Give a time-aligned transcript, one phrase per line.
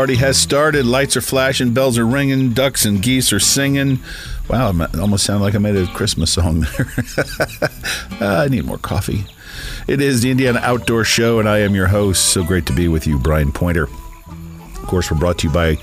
[0.00, 0.86] party has started.
[0.86, 3.98] Lights are flashing, bells are ringing, ducks and geese are singing.
[4.48, 6.86] Wow, it almost sounded like I made a Christmas song there.
[8.18, 9.26] uh, I need more coffee.
[9.86, 12.32] It is the Indiana Outdoor Show, and I am your host.
[12.32, 13.88] So great to be with you, Brian Pointer.
[13.88, 15.76] Of course, we're brought to you by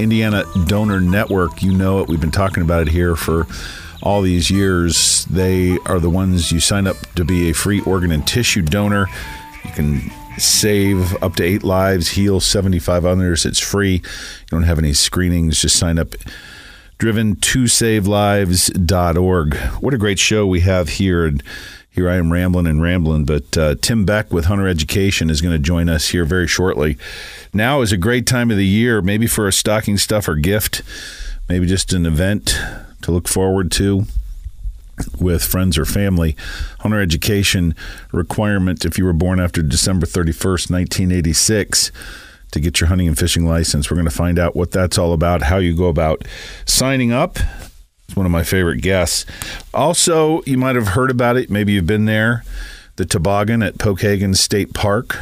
[0.00, 1.62] Indiana Donor Network.
[1.62, 2.08] You know it.
[2.08, 3.46] We've been talking about it here for
[4.02, 5.24] all these years.
[5.26, 9.06] They are the ones you sign up to be a free organ and tissue donor.
[9.64, 13.44] You can save up to eight lives, heal 75 others.
[13.44, 13.94] It's free.
[13.94, 15.60] You don't have any screenings.
[15.60, 16.14] Just sign up.
[16.98, 19.56] Driven to savelives.org.
[19.56, 21.26] What a great show we have here.
[21.26, 21.42] And
[21.90, 25.52] here I am rambling and rambling, but uh, Tim Beck with Hunter Education is going
[25.52, 26.96] to join us here very shortly.
[27.52, 30.80] Now is a great time of the year, maybe for a stocking stuffer gift,
[31.50, 32.58] maybe just an event
[33.02, 34.06] to look forward to
[35.18, 36.36] with friends or family.
[36.80, 37.74] Hunter education
[38.12, 41.92] requirement if you were born after December 31st, 1986
[42.52, 43.90] to get your hunting and fishing license.
[43.90, 46.26] We're going to find out what that's all about, how you go about
[46.66, 47.38] signing up.
[48.06, 49.26] It's one of my favorite guests.
[49.72, 52.44] Also, you might have heard about it, maybe you've been there.
[52.96, 55.18] The toboggan at Pokagon State Park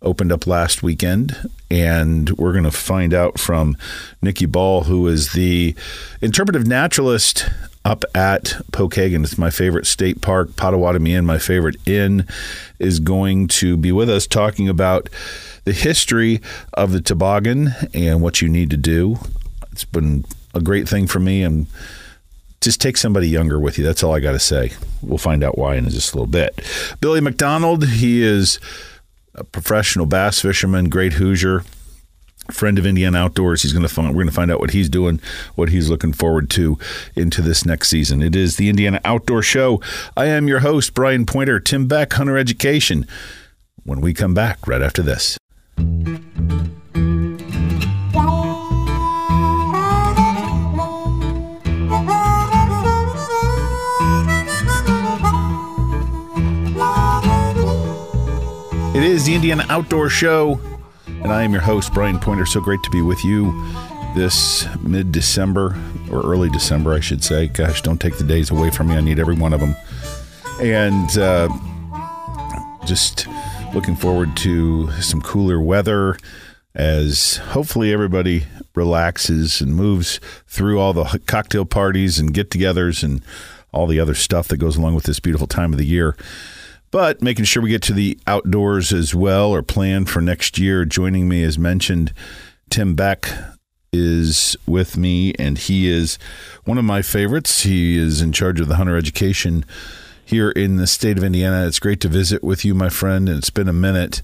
[0.00, 3.76] opened up last weekend, and we're going to find out from
[4.22, 5.74] Nikki Ball, who is the
[6.22, 7.50] interpretive naturalist
[7.84, 9.24] up at Pokagon.
[9.24, 10.56] It's my favorite state park.
[10.56, 12.26] Potawatomi Inn, my favorite inn,
[12.78, 15.08] is going to be with us talking about
[15.64, 16.40] the history
[16.74, 19.18] of the toboggan and what you need to do.
[19.70, 21.66] It's been a great thing for me, and
[22.60, 23.84] just take somebody younger with you.
[23.84, 24.72] That's all I got to say.
[25.02, 26.60] We'll find out why in just a little bit.
[27.00, 28.60] Billy McDonald, he is
[29.34, 31.64] a professional bass fisherman, great Hoosier,
[32.52, 33.62] friend of Indiana Outdoors.
[33.62, 35.20] He's going to find we're going to find out what he's doing,
[35.54, 36.78] what he's looking forward to
[37.16, 38.22] into this next season.
[38.22, 39.80] It is the Indiana Outdoor Show.
[40.16, 43.06] I am your host Brian Pointer, Tim Beck, Hunter Education.
[43.84, 45.36] When we come back right after this.
[58.94, 60.60] It is the Indiana Outdoor Show,
[61.22, 62.46] and I am your host, Brian Pointer.
[62.46, 63.52] So great to be with you
[64.14, 65.76] this mid December,
[66.10, 67.46] or early December, I should say.
[67.48, 68.96] Gosh, don't take the days away from me.
[68.96, 69.76] I need every one of them.
[70.60, 71.48] And uh,
[72.84, 73.26] just
[73.72, 76.18] looking forward to some cooler weather
[76.74, 78.44] as hopefully everybody
[78.74, 83.22] relaxes and moves through all the cocktail parties and get togethers and
[83.72, 86.16] all the other stuff that goes along with this beautiful time of the year
[86.92, 90.84] but making sure we get to the outdoors as well or plan for next year.
[90.84, 92.12] Joining me, as mentioned,
[92.70, 93.28] Tim Beck
[93.92, 96.18] is with me, and he is
[96.64, 97.62] one of my favorites.
[97.62, 99.64] He is in charge of the hunter education
[100.24, 101.66] here in the state of Indiana.
[101.66, 104.22] It's great to visit with you, my friend, and it's been a minute.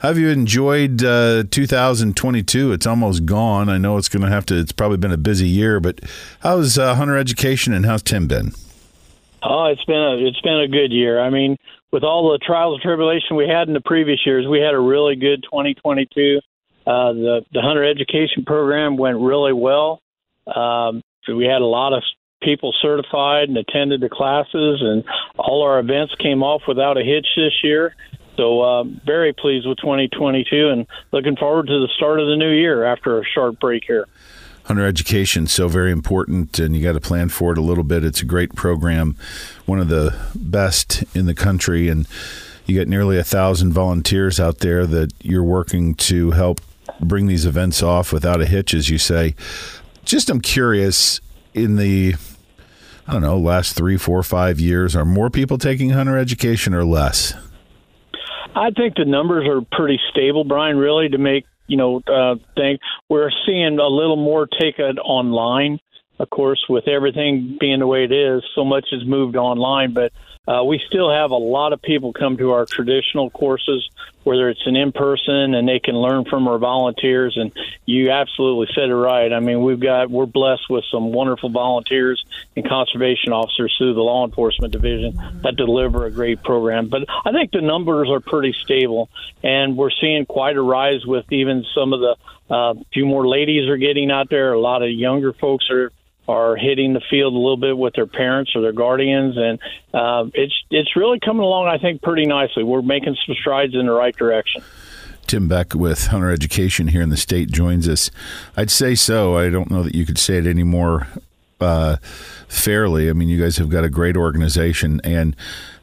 [0.00, 2.72] Have you enjoyed uh, 2022?
[2.72, 3.68] It's almost gone.
[3.68, 4.58] I know it's going to have to.
[4.58, 6.00] It's probably been a busy year, but
[6.40, 8.52] how's uh, hunter education and how's Tim been?
[9.42, 11.20] Oh, it's been a it's been a good year.
[11.20, 11.56] I mean,
[11.92, 14.80] with all the trials and tribulation we had in the previous years, we had a
[14.80, 16.40] really good 2022.
[16.84, 20.00] Uh, the the hunter education program went really well.
[20.52, 22.02] Um, we had a lot of
[22.42, 25.04] people certified and attended the classes, and
[25.38, 27.94] all our events came off without a hitch this year.
[28.36, 32.50] So uh, very pleased with 2022, and looking forward to the start of the new
[32.50, 34.06] year after a short break here
[34.64, 38.04] hunter education so very important and you got to plan for it a little bit
[38.04, 39.16] it's a great program
[39.66, 42.06] one of the best in the country and
[42.66, 46.60] you got nearly a thousand volunteers out there that you're working to help
[47.00, 49.34] bring these events off without a hitch as you say
[50.04, 51.20] just i'm curious
[51.54, 52.14] in the
[53.08, 56.84] i don't know last three four five years are more people taking hunter education or
[56.84, 57.34] less
[58.54, 60.76] I think the numbers are pretty stable, Brian.
[60.76, 62.78] Really, to make you know, uh, thing.
[63.08, 65.78] We're seeing a little more take it online.
[66.18, 70.12] Of course, with everything being the way it is, so much has moved online, but
[70.46, 73.88] uh, we still have a lot of people come to our traditional courses,
[74.24, 77.36] whether it's an in person and they can learn from our volunteers.
[77.36, 77.52] And
[77.84, 79.32] you absolutely said it right.
[79.32, 82.24] I mean, we've got we're blessed with some wonderful volunteers
[82.56, 86.88] and conservation officers through the law enforcement division that deliver a great program.
[86.88, 89.08] But I think the numbers are pretty stable,
[89.42, 92.16] and we're seeing quite a rise with even some of the
[92.54, 94.52] uh, few more ladies are getting out there.
[94.52, 95.90] A lot of younger folks are
[96.28, 99.58] are hitting the field a little bit with their parents or their guardians, and
[99.92, 101.66] uh, it's it's really coming along.
[101.66, 102.62] I think pretty nicely.
[102.62, 104.62] We're making some strides in the right direction.
[105.26, 108.10] Tim Beck with Hunter Education here in the state joins us.
[108.56, 109.36] I'd say so.
[109.36, 111.06] I don't know that you could say it any more
[111.60, 111.96] uh,
[112.48, 113.08] fairly.
[113.08, 115.34] I mean, you guys have got a great organization, and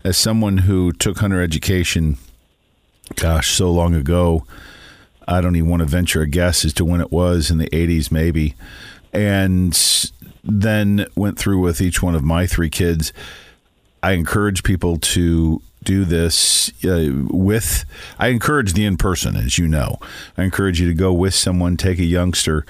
[0.03, 2.18] as someone who took Hunter Education,
[3.15, 4.45] gosh, so long ago.
[5.27, 7.69] I don't even want to venture a guess as to when it was in the
[7.69, 8.56] 80s, maybe.
[9.13, 9.80] And
[10.44, 13.13] then went through with each one of my three kids.
[14.01, 17.83] I encourage people to do this uh, with
[18.19, 19.97] i encourage the in person as you know
[20.38, 22.63] i encourage you to go with someone take a youngster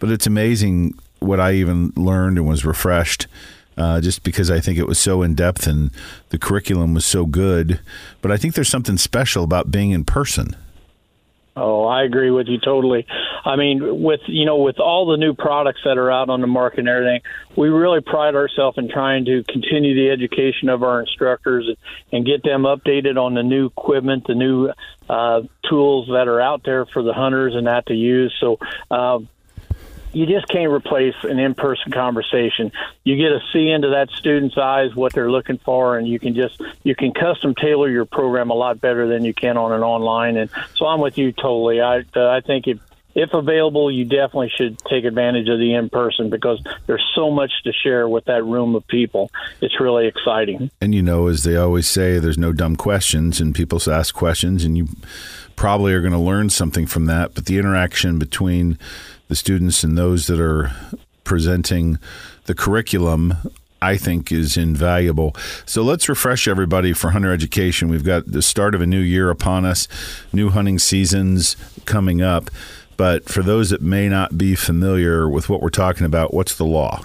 [0.00, 3.28] but it's amazing what i even learned and was refreshed
[3.76, 5.90] uh, just because I think it was so in depth and
[6.28, 7.80] the curriculum was so good.
[8.22, 10.54] But I think there's something special about being in person.
[11.56, 13.04] Oh, I agree with you totally.
[13.44, 16.46] I mean, with you know, with all the new products that are out on the
[16.46, 17.20] market and everything,
[17.56, 21.70] we really pride ourselves in trying to continue the education of our instructors
[22.10, 24.72] and get them updated on the new equipment, the new
[25.08, 28.34] uh, tools that are out there for the hunters and that to use.
[28.40, 28.58] So,
[28.90, 29.18] uh,
[30.14, 32.70] you just can't replace an in-person conversation.
[33.02, 36.34] You get to see into that student's eyes what they're looking for, and you can
[36.34, 39.82] just you can custom tailor your program a lot better than you can on an
[39.82, 40.36] online.
[40.36, 41.80] And so I'm with you totally.
[41.80, 42.78] I uh, I think if
[43.14, 47.52] if available, you definitely should take advantage of the in person because there's so much
[47.64, 49.30] to share with that room of people.
[49.60, 50.70] It's really exciting.
[50.80, 54.64] And you know, as they always say, there's no dumb questions, and people ask questions,
[54.64, 54.88] and you
[55.56, 57.34] probably are going to learn something from that.
[57.34, 58.78] But the interaction between
[59.28, 60.72] the students and those that are
[61.24, 61.98] presenting
[62.44, 63.34] the curriculum
[63.84, 65.36] I think is invaluable.
[65.66, 67.88] So let's refresh everybody for hunter education.
[67.88, 69.86] We've got the start of a new year upon us,
[70.32, 72.50] new hunting seasons coming up.
[72.96, 76.64] But for those that may not be familiar with what we're talking about, what's the
[76.64, 77.02] law?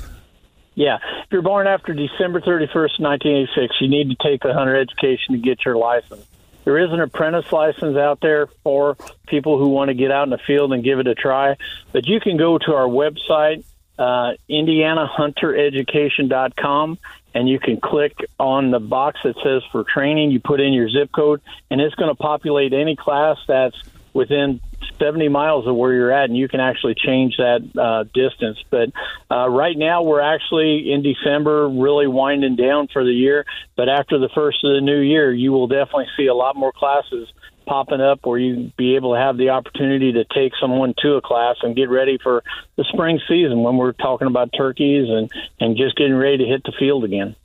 [0.76, 5.34] Yeah, if you're born after December 31st, 1986, you need to take a hunter education
[5.34, 6.26] to get your license.
[6.64, 8.96] There is an apprentice license out there for
[9.28, 11.58] people who want to get out in the field and give it a try.
[11.92, 13.64] But you can go to our website,
[13.98, 17.00] uh, IndianaHunterEducation.com,
[17.34, 20.32] and you can click on the box that says for training.
[20.32, 23.76] You put in your zip code, and it's going to populate any class that's
[24.14, 24.60] within
[25.00, 28.58] 70 miles of where you're at, and you can actually change that uh, distance.
[28.70, 28.90] But
[29.32, 33.46] uh, right now, we're actually in December, really winding down for the year.
[33.76, 36.72] But after the first of the new year, you will definitely see a lot more
[36.72, 37.32] classes
[37.66, 41.22] popping up where you be able to have the opportunity to take someone to a
[41.22, 42.44] class and get ready for
[42.78, 46.64] the spring season when we're talking about turkeys and, and just getting ready to hit
[46.64, 47.36] the field again.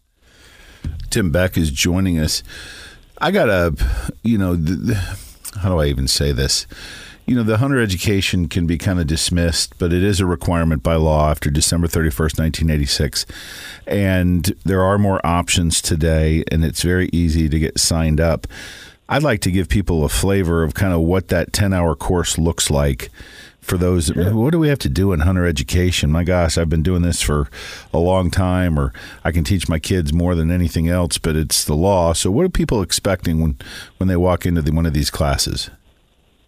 [1.10, 2.42] Tim Beck is joining us.
[3.18, 3.76] I got a,
[4.22, 4.56] you know,
[5.60, 6.66] how do I even say this?
[7.26, 10.82] You know, the hunter education can be kind of dismissed, but it is a requirement
[10.82, 13.26] by law after December 31st, 1986.
[13.86, 18.46] And there are more options today, and it's very easy to get signed up.
[19.08, 22.36] I'd like to give people a flavor of kind of what that 10 hour course
[22.36, 23.10] looks like
[23.60, 24.34] for those sure.
[24.34, 27.22] what do we have to do in hunter education my gosh i've been doing this
[27.22, 27.48] for
[27.94, 28.92] a long time or
[29.24, 32.44] i can teach my kids more than anything else but it's the law so what
[32.44, 33.56] are people expecting when
[33.96, 35.70] when they walk into the, one of these classes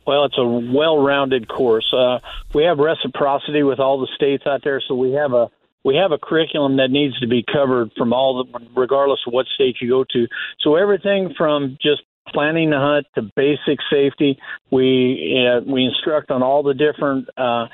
[0.06, 1.92] well, it's a well-rounded course.
[1.92, 2.20] Uh,
[2.54, 5.50] we have reciprocity with all the states out there, so we have a
[5.84, 9.46] we have a curriculum that needs to be covered from all the, regardless of what
[9.54, 10.26] state you go to.
[10.60, 14.36] So everything from just planning the hunt to basic safety,
[14.70, 17.66] we uh, we instruct on all the different uh,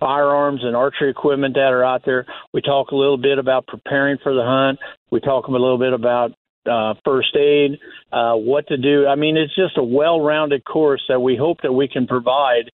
[0.00, 2.26] firearms and archery equipment that are out there.
[2.52, 4.80] We talk a little bit about preparing for the hunt.
[5.10, 6.32] We talk a little bit about
[6.66, 7.78] uh, first aid,
[8.12, 9.06] uh, what to do.
[9.06, 12.70] I mean, it's just a well-rounded course that we hope that we can provide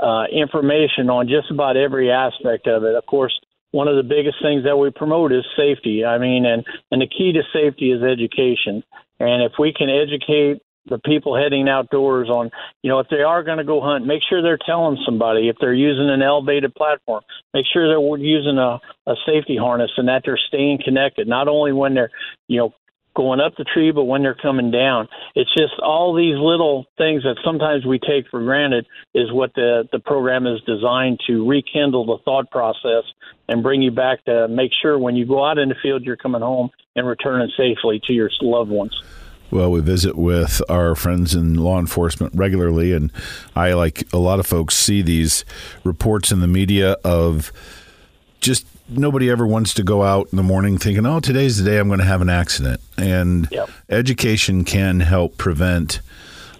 [0.00, 2.94] uh, information on just about every aspect of it.
[2.94, 3.38] Of course,
[3.72, 6.04] one of the biggest things that we promote is safety.
[6.04, 8.82] I mean, and and the key to safety is education.
[9.18, 12.50] And if we can educate the people heading outdoors on,
[12.82, 15.48] you know, if they are going to go hunt, make sure they're telling somebody.
[15.48, 20.08] If they're using an elevated platform, make sure they're using a, a safety harness and
[20.08, 21.26] that they're staying connected.
[21.26, 22.10] Not only when they're,
[22.46, 22.74] you know,
[23.16, 25.08] going up the tree, but when they're coming down.
[25.34, 29.88] It's just all these little things that sometimes we take for granted is what the,
[29.90, 33.04] the program is designed to rekindle the thought process
[33.48, 36.16] and bring you back to make sure when you go out in the field, you're
[36.16, 38.94] coming home and returning safely to your loved ones.
[39.50, 43.12] Well, we visit with our friends in law enforcement regularly, and
[43.54, 45.44] I, like a lot of folks, see these
[45.84, 47.52] reports in the media of
[48.46, 51.78] just nobody ever wants to go out in the morning thinking, "Oh, today's the day
[51.78, 53.68] I'm going to have an accident." And yep.
[53.90, 56.00] education can help prevent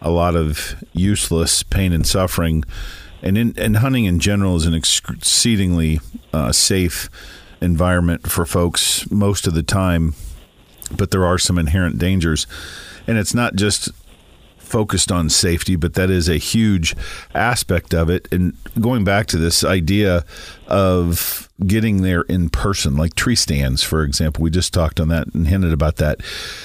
[0.03, 2.65] a lot of useless pain and suffering.
[3.23, 6.01] And in, and hunting in general is an exceedingly
[6.33, 7.09] uh, safe
[7.61, 10.15] environment for folks most of the time,
[10.97, 12.47] but there are some inherent dangers.
[13.07, 13.91] And it's not just
[14.59, 16.97] focused on safety, but that is a huge
[17.35, 18.29] aspect of it.
[18.33, 20.25] And going back to this idea
[20.69, 24.43] of getting there in person, like tree stands, for example.
[24.43, 26.21] We just talked on that and hinted about that.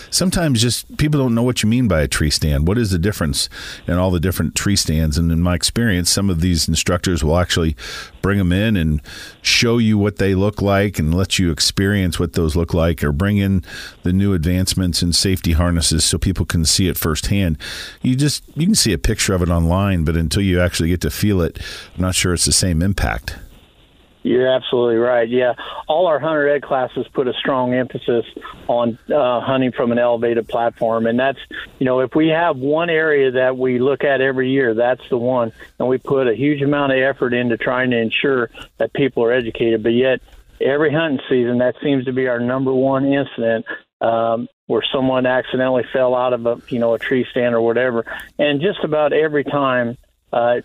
[0.10, 2.68] Sometimes just people don't know what you mean by a tree stand.
[2.68, 3.48] What is the difference
[3.88, 5.18] in all the different tree stands?
[5.18, 7.76] And in my experience, some of these instructors will actually
[8.22, 9.02] bring them in and
[9.42, 13.14] show you what they look like and let you experience what those look like or
[13.14, 13.64] bring in
[14.04, 17.58] the new advancements in safety harnesses so people can see it firsthand.
[18.02, 21.02] You just you can see a picture of it online, but until you actually get
[21.02, 21.60] to feel it,
[21.96, 23.38] I'm not sure it's the same impact.
[24.24, 25.28] You're absolutely right.
[25.28, 25.54] Yeah,
[25.88, 28.26] all our hunter ed classes put a strong emphasis
[28.68, 31.40] on uh, hunting from an elevated platform, and that's
[31.80, 35.18] you know if we have one area that we look at every year, that's the
[35.18, 39.24] one, and we put a huge amount of effort into trying to ensure that people
[39.24, 39.82] are educated.
[39.82, 40.22] But yet,
[40.60, 43.66] every hunting season, that seems to be our number one incident
[44.02, 48.06] um, where someone accidentally fell out of a you know a tree stand or whatever,
[48.38, 49.98] and just about every time.
[50.32, 50.62] Uh,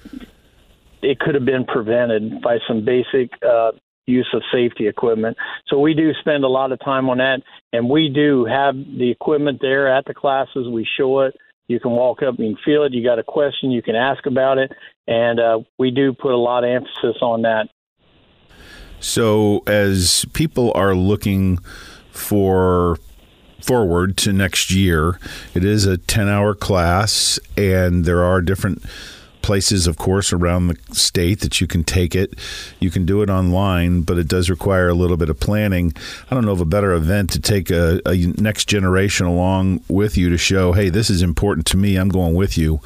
[1.03, 3.73] it could have been prevented by some basic uh,
[4.07, 5.37] use of safety equipment.
[5.69, 9.11] So we do spend a lot of time on that, and we do have the
[9.11, 10.69] equipment there at the classes.
[10.69, 11.35] We show it.
[11.69, 12.93] You can walk up and feel it.
[12.93, 14.71] You got a question, you can ask about it,
[15.09, 17.69] and uh, we do put a lot of emphasis on that.
[19.01, 21.59] So as people are looking
[22.11, 22.99] for
[23.61, 25.19] forward to next year,
[25.55, 28.85] it is a 10 hour class, and there are different
[29.47, 32.35] places, of course, around the state that you can take it.
[32.81, 35.93] You can do it online, but it does require a little bit of planning.
[36.29, 40.17] I don't know of a better event to take a, a next generation along with
[40.17, 41.95] you to show, hey, this is important to me.
[41.95, 42.81] I'm going with you.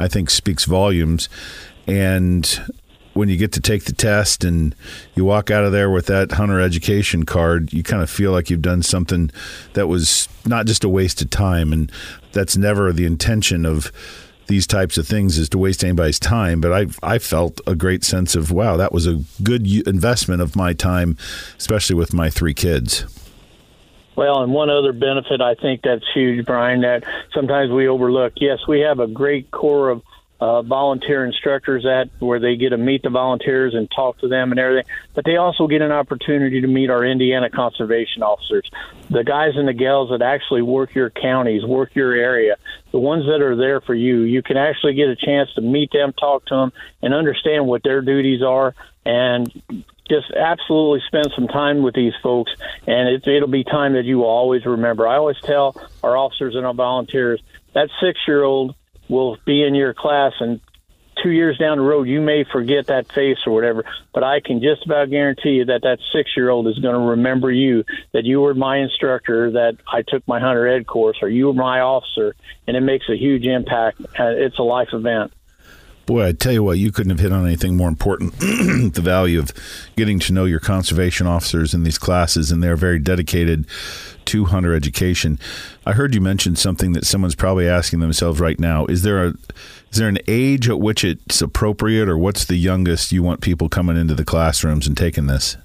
[0.00, 1.28] I think speaks volumes.
[1.86, 2.50] And
[3.14, 4.74] when you get to take the test and
[5.14, 8.50] you walk out of there with that hunter education card, you kind of feel like
[8.50, 9.30] you've done something
[9.74, 11.72] that was not just a waste of time.
[11.72, 11.92] And
[12.32, 13.92] that's never the intention of
[14.46, 16.60] these types of things is to waste anybody's time.
[16.60, 20.56] But I I felt a great sense of wow, that was a good investment of
[20.56, 21.16] my time,
[21.58, 23.04] especially with my three kids.
[24.14, 28.34] Well, and one other benefit I think that's huge, Brian, that sometimes we overlook.
[28.36, 30.02] Yes, we have a great core of
[30.42, 34.50] uh, volunteer instructors at where they get to meet the volunteers and talk to them
[34.50, 34.90] and everything.
[35.14, 38.68] But they also get an opportunity to meet our Indiana conservation officers,
[39.08, 42.56] the guys and the gals that actually work your counties, work your area,
[42.90, 44.22] the ones that are there for you.
[44.22, 46.72] You can actually get a chance to meet them, talk to them,
[47.02, 48.74] and understand what their duties are
[49.06, 49.48] and
[50.08, 52.50] just absolutely spend some time with these folks,
[52.88, 55.06] and it, it'll be time that you will always remember.
[55.06, 57.40] I always tell our officers and our volunteers
[57.74, 58.74] that six year old
[59.12, 60.60] will be in your class and
[61.22, 63.84] two years down the road you may forget that face or whatever.
[64.12, 67.10] But i can just about guarantee you that that six year old is going to
[67.10, 71.28] remember you that you were my instructor that i took my hunter ed course or
[71.28, 72.34] you were my officer
[72.66, 74.00] and it makes a huge impact.
[74.18, 75.32] Uh, it's a life event
[76.04, 78.32] Boy, I tell you what, you couldn't have hit on anything more important.
[78.40, 79.52] the value of
[79.96, 83.66] getting to know your conservation officers in these classes, and they're very dedicated
[84.26, 85.38] to hunter education.
[85.86, 88.86] I heard you mention something that someone's probably asking themselves right now.
[88.86, 89.34] Is there a
[89.90, 93.68] is there an age at which it's appropriate, or what's the youngest you want people
[93.68, 95.56] coming into the classrooms and taking this?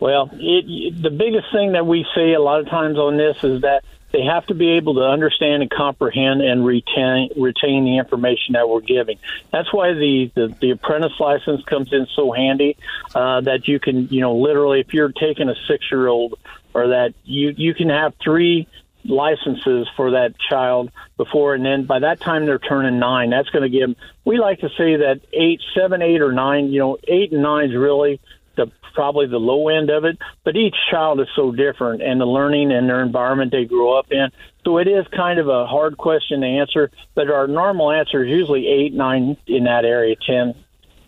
[0.00, 3.60] Well, it, the biggest thing that we see a lot of times on this is
[3.60, 8.52] that they have to be able to understand and comprehend and retain retain the information
[8.52, 9.18] that we're giving.
[9.50, 12.76] That's why the the, the apprentice license comes in so handy.
[13.14, 16.38] Uh, that you can you know literally if you're taking a six year old
[16.74, 18.68] or that you you can have three
[19.04, 23.62] licenses for that child before and then by that time they're turning nine that's going
[23.62, 26.96] to give them we like to say that eight seven eight or nine you know
[27.08, 28.20] eight and nine is really
[28.56, 30.18] the probably the low end of it.
[30.44, 34.06] But each child is so different, and the learning and their environment they grow up
[34.10, 34.28] in.
[34.64, 36.90] So it is kind of a hard question to answer.
[37.14, 40.16] But our normal answer is usually eight, nine in that area.
[40.26, 40.54] Ten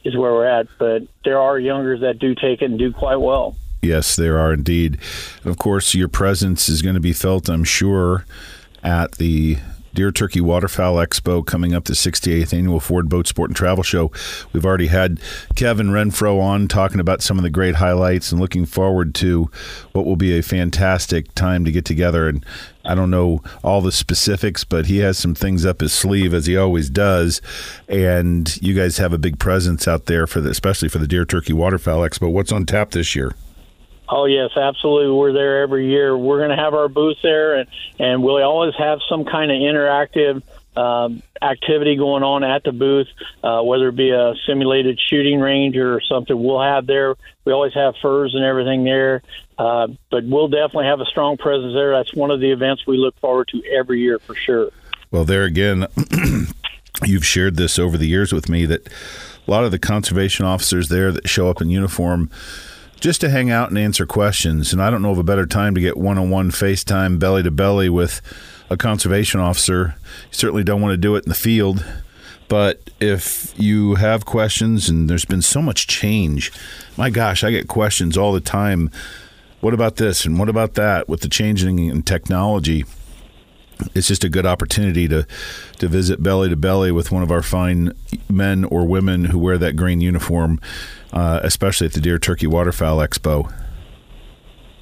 [0.04, 0.66] is where we're at.
[0.78, 3.56] But there are youngers that do take it and do quite well.
[3.82, 4.98] Yes, there are indeed.
[5.44, 8.24] Of course, your presence is going to be felt, I'm sure,
[8.82, 9.58] at the
[9.94, 14.10] Deer Turkey Waterfowl Expo coming up, the 68th annual Ford Boat Sport and Travel Show.
[14.52, 15.20] We've already had
[15.54, 19.50] Kevin Renfro on talking about some of the great highlights and looking forward to
[19.92, 22.28] what will be a fantastic time to get together.
[22.28, 22.44] And
[22.84, 26.46] I don't know all the specifics, but he has some things up his sleeve as
[26.46, 27.40] he always does.
[27.88, 31.24] And you guys have a big presence out there for the, especially for the Deer
[31.24, 32.30] Turkey Waterfowl Expo.
[32.30, 33.34] What's on tap this year?
[34.08, 35.12] Oh yes, absolutely.
[35.12, 36.16] We're there every year.
[36.16, 37.68] We're going to have our booth there, and
[37.98, 40.42] and we'll always have some kind of interactive
[40.76, 43.06] um, activity going on at the booth,
[43.42, 46.40] uh, whether it be a simulated shooting range or something.
[46.40, 47.14] We'll have there.
[47.44, 49.22] We always have furs and everything there,
[49.58, 51.92] uh, but we'll definitely have a strong presence there.
[51.92, 54.70] That's one of the events we look forward to every year for sure.
[55.10, 55.86] Well, there again,
[57.04, 58.88] you've shared this over the years with me that
[59.46, 62.30] a lot of the conservation officers there that show up in uniform
[63.04, 64.72] just to hang out and answer questions.
[64.72, 67.42] And I don't know of a better time to get one on one FaceTime, belly
[67.42, 68.22] to belly with
[68.70, 69.96] a conservation officer.
[70.30, 71.84] You certainly don't want to do it in the field.
[72.48, 76.50] But if you have questions, and there's been so much change,
[76.96, 78.90] my gosh, I get questions all the time.
[79.60, 82.86] What about this and what about that with the changing in technology?
[83.94, 85.26] it's just a good opportunity to
[85.78, 87.92] to visit belly to belly with one of our fine
[88.28, 90.60] men or women who wear that green uniform,
[91.14, 93.50] uh, especially at the Deer Turkey Waterfowl Expo.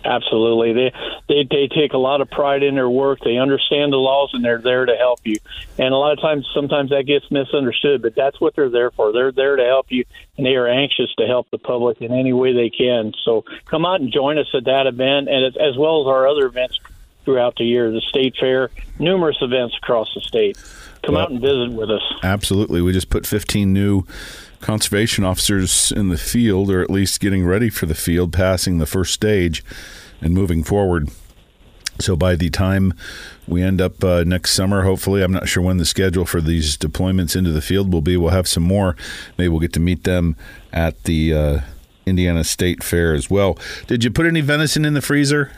[0.04, 0.92] Absolutely, they,
[1.28, 3.20] they they take a lot of pride in their work.
[3.24, 5.36] They understand the laws, and they're there to help you.
[5.78, 9.12] And a lot of times, sometimes that gets misunderstood, but that's what they're there for.
[9.12, 10.04] They're there to help you,
[10.36, 13.12] and they are anxious to help the public in any way they can.
[13.24, 16.26] So come out and join us at that event, and as, as well as our
[16.26, 16.80] other events
[17.24, 17.92] throughout the year.
[17.92, 20.58] The state fair, numerous events across the state.
[21.04, 22.02] Come well, out and visit with us.
[22.24, 22.80] Absolutely.
[22.80, 24.04] We just put 15 new
[24.62, 28.87] conservation officers in the field, or at least getting ready for the field, passing the
[28.87, 29.62] first stage
[30.21, 31.11] and moving forward.
[32.00, 32.95] So by the time
[33.47, 36.76] we end up uh, next summer, hopefully, I'm not sure when the schedule for these
[36.76, 38.16] deployments into the field will be.
[38.16, 38.97] We'll have some more.
[39.37, 40.37] Maybe we'll get to meet them
[40.73, 41.61] at the uh,
[42.07, 43.59] Indiana State Fair as well.
[43.87, 45.52] Did you put any venison in the freezer?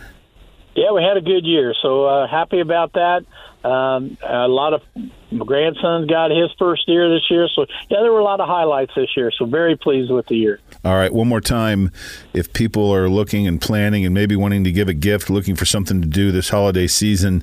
[0.75, 3.25] Yeah, we had a good year, so uh, happy about that.
[3.64, 4.83] Um, a lot of
[5.30, 8.47] my grandsons got his first deer this year, so yeah, there were a lot of
[8.47, 9.30] highlights this year.
[9.30, 10.61] So very pleased with the year.
[10.85, 11.90] All right, one more time,
[12.35, 15.64] if people are looking and planning and maybe wanting to give a gift, looking for
[15.64, 17.42] something to do this holiday season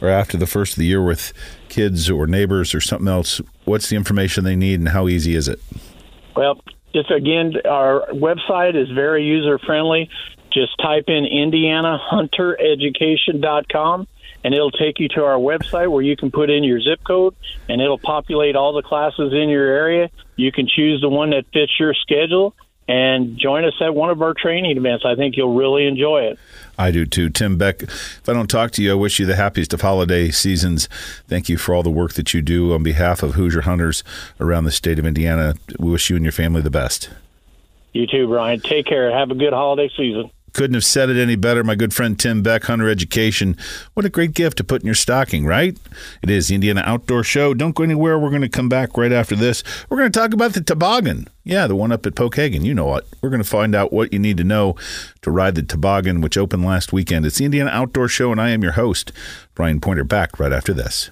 [0.00, 1.32] or after the first of the year with
[1.68, 5.46] kids or neighbors or something else, what's the information they need and how easy is
[5.46, 5.60] it?
[6.34, 6.60] Well,
[6.92, 10.10] just again, our website is very user friendly.
[10.52, 14.08] Just type in IndianaHunterEducation.com
[14.44, 17.34] and it'll take you to our website where you can put in your zip code
[17.68, 20.10] and it'll populate all the classes in your area.
[20.36, 22.54] You can choose the one that fits your schedule
[22.88, 25.04] and join us at one of our training events.
[25.04, 26.38] I think you'll really enjoy it.
[26.76, 27.30] I do too.
[27.30, 30.30] Tim Beck, if I don't talk to you, I wish you the happiest of holiday
[30.30, 30.88] seasons.
[31.28, 34.02] Thank you for all the work that you do on behalf of Hoosier Hunters
[34.40, 35.54] around the state of Indiana.
[35.78, 37.10] We wish you and your family the best.
[37.92, 38.60] You too, Brian.
[38.60, 39.16] Take care.
[39.16, 40.30] Have a good holiday season.
[40.52, 41.62] Couldn't have said it any better.
[41.64, 43.56] My good friend Tim Beck, Hunter Education.
[43.94, 45.78] What a great gift to put in your stocking, right?
[46.22, 47.54] It is the Indiana Outdoor Show.
[47.54, 48.18] Don't go anywhere.
[48.18, 49.62] We're going to come back right after this.
[49.88, 51.28] We're going to talk about the toboggan.
[51.44, 52.64] Yeah, the one up at Pokagon.
[52.64, 53.06] You know what?
[53.22, 54.76] We're going to find out what you need to know
[55.22, 57.26] to ride the toboggan, which opened last weekend.
[57.26, 59.12] It's the Indiana Outdoor Show, and I am your host,
[59.54, 61.10] Brian Pointer, back right after this.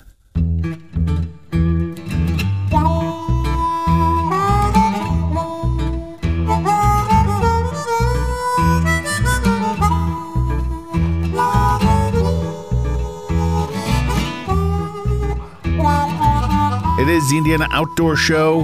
[17.18, 18.62] Is the Indiana Outdoor Show.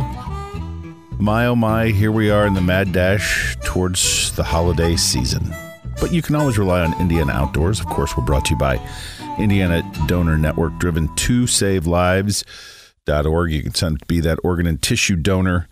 [1.18, 5.52] My oh my, here we are in the mad dash towards the holiday season.
[6.00, 7.80] But you can always rely on Indiana Outdoors.
[7.80, 8.80] Of course, we're brought to you by
[9.40, 13.50] Indiana Donor Network, driven to save lives.org.
[13.50, 15.68] You can send be that organ and tissue donor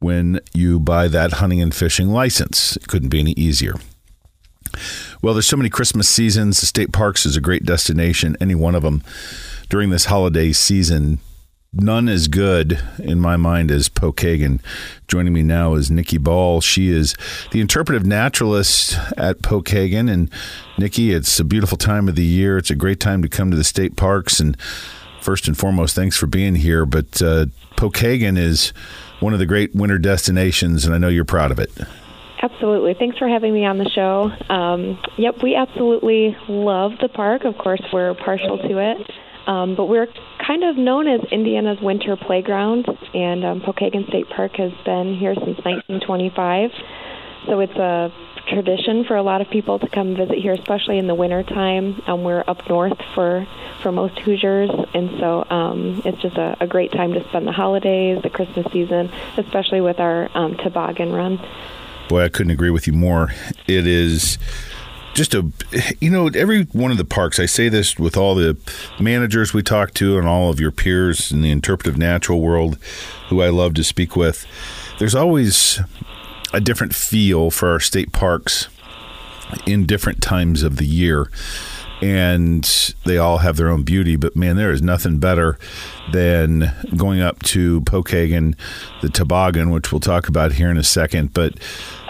[0.00, 2.76] when you buy that hunting and fishing license.
[2.76, 3.74] It couldn't be any easier.
[5.22, 6.60] Well, there's so many Christmas seasons.
[6.60, 9.04] The state parks is a great destination, any one of them
[9.68, 11.20] during this holiday season
[11.74, 14.60] none as good in my mind as Pokagon.
[15.08, 16.60] Joining me now is Nikki Ball.
[16.60, 17.14] She is
[17.50, 20.10] the interpretive naturalist at Pokagon.
[20.10, 20.30] And
[20.78, 22.58] Nikki, it's a beautiful time of the year.
[22.58, 24.40] It's a great time to come to the state parks.
[24.40, 24.56] And
[25.20, 26.86] first and foremost, thanks for being here.
[26.86, 28.72] But uh, Pokagon is
[29.20, 31.70] one of the great winter destinations, and I know you're proud of it.
[32.42, 32.94] Absolutely.
[32.94, 34.30] Thanks for having me on the show.
[34.52, 37.44] Um, yep, we absolutely love the park.
[37.44, 39.10] Of course, we're partial to it.
[39.46, 40.08] Um, but we're
[40.44, 45.34] kind of known as Indiana's winter playground, and um, Pokagon State Park has been here
[45.34, 46.70] since 1925.
[47.46, 48.10] So it's a
[48.46, 52.02] tradition for a lot of people to come visit here, especially in the winter time.
[52.06, 53.46] Um, we're up north for
[53.82, 57.52] for most Hoosiers, and so um, it's just a, a great time to spend the
[57.52, 61.38] holidays, the Christmas season, especially with our um, toboggan run.
[62.08, 63.30] Boy, I couldn't agree with you more.
[63.66, 64.38] It is
[65.14, 65.50] just a
[66.00, 68.56] you know every one of the parks i say this with all the
[69.00, 72.76] managers we talk to and all of your peers in the interpretive natural world
[73.28, 74.46] who i love to speak with
[74.98, 75.80] there's always
[76.52, 78.68] a different feel for our state parks
[79.66, 81.30] in different times of the year
[82.02, 84.16] and they all have their own beauty.
[84.16, 85.58] But man, there is nothing better
[86.12, 88.56] than going up to Pokagon,
[89.02, 91.32] the toboggan, which we'll talk about here in a second.
[91.32, 91.54] But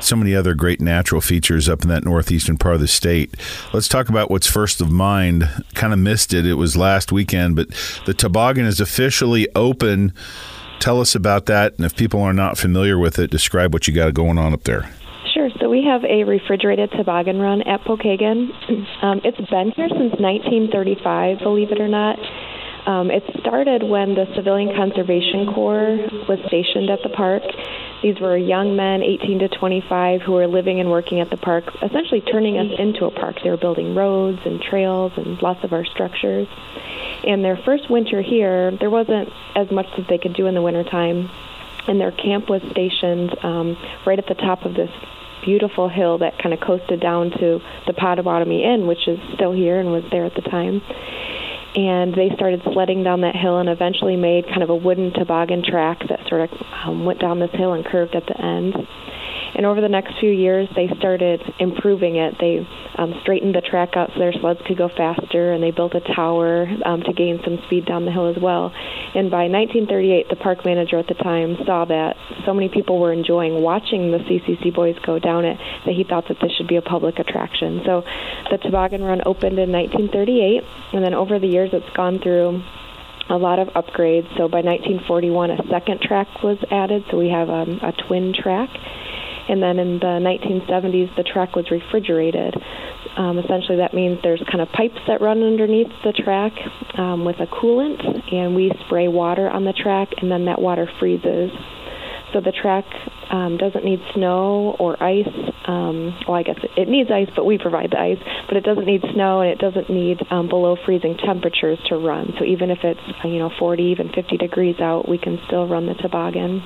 [0.01, 3.35] so many other great natural features up in that northeastern part of the state.
[3.73, 5.49] Let's talk about what's first of mind.
[5.75, 6.47] Kind of missed it.
[6.47, 7.69] It was last weekend, but
[8.07, 10.13] the toboggan is officially open
[10.81, 13.95] Tell us about that, and if people are not familiar with it, describe what you
[13.95, 14.91] got going on up there.
[15.85, 18.49] We have a refrigerated toboggan run at Pokagon.
[19.03, 22.19] Um, it's been here since 1935, believe it or not.
[22.87, 27.43] Um, it started when the Civilian Conservation Corps was stationed at the park.
[28.03, 31.65] These were young men, 18 to 25, who were living and working at the park,
[31.83, 33.37] essentially turning us into a park.
[33.45, 36.49] They were building roads and trails and lots of our structures.
[37.27, 40.63] And their first winter here, there wasn't as much that they could do in the
[40.63, 41.29] wintertime.
[41.87, 44.91] And their camp was stationed um, right at the top of this
[45.45, 49.79] beautiful hill that kind of coasted down to the Potawatomi Inn, which is still here
[49.79, 50.81] and was there at the time
[51.75, 55.63] and they started sledding down that hill and eventually made kind of a wooden toboggan
[55.63, 56.51] track that sort of
[56.85, 58.75] um, went down this hill and curved at the end.
[59.55, 62.35] And over the next few years, they started improving it.
[62.41, 62.67] They
[62.99, 66.01] um, straightened the track out so their sleds could go faster, and they built a
[66.01, 68.73] tower um, to gain some speed down the hill as well.
[69.15, 73.13] And by 1938, the park manager at the time saw that so many people were
[73.13, 76.77] enjoying watching the CCC boys go down it that he thought that this should be
[76.77, 77.83] a public attraction.
[77.87, 78.03] So
[78.51, 82.63] the toboggan run opened in 1938, and then over the years, it's gone through
[83.29, 84.29] a lot of upgrades.
[84.37, 88.69] So by 1941, a second track was added, so we have um, a twin track.
[89.49, 92.55] And then in the 1970s, the track was refrigerated.
[93.17, 96.53] Um, essentially, that means there's kind of pipes that run underneath the track
[96.99, 98.01] um, with a coolant,
[98.33, 101.51] and we spray water on the track, and then that water freezes.
[102.35, 102.85] So the track
[103.31, 105.29] um, doesn't need snow or ice.
[105.67, 108.19] Um, well, I guess it, it needs ice, but we provide the ice.
[108.49, 112.35] But it doesn't need snow, and it doesn't need um, below freezing temperatures to run.
[112.37, 115.87] So even if it's you know 40, even 50 degrees out, we can still run
[115.87, 116.63] the toboggan.